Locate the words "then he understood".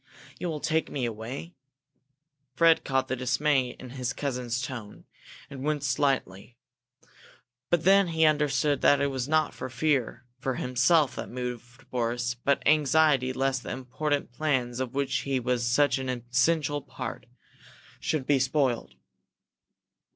7.83-8.81